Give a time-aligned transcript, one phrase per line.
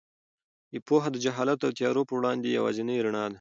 [0.87, 3.29] پوهه د جهالت او تیارو په وړاندې یوازینۍ رڼا ده.